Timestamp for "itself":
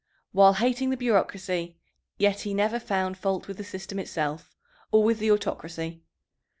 3.99-4.55